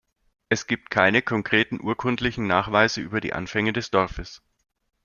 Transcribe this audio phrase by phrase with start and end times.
[0.49, 4.41] Es gibt keine konkreten urkundlichen Nachweise über die Anfänge des Dorfes.